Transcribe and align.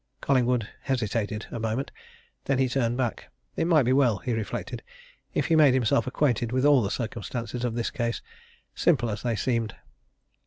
Collingwood 0.19 0.67
hesitated 0.81 1.45
a 1.51 1.59
moment; 1.59 1.91
then 2.45 2.57
he 2.57 2.67
turned 2.67 2.97
back. 2.97 3.27
It 3.55 3.67
might 3.67 3.83
be 3.83 3.93
well, 3.93 4.17
he 4.17 4.33
reflected, 4.33 4.81
if 5.35 5.45
he 5.45 5.55
made 5.55 5.75
himself 5.75 6.07
acquainted 6.07 6.51
with 6.51 6.65
all 6.65 6.81
the 6.81 6.89
circumstances 6.89 7.63
of 7.63 7.75
this 7.75 7.91
case, 7.91 8.23
simple 8.73 9.11
as 9.11 9.21
they 9.21 9.35
seemed. 9.35 9.75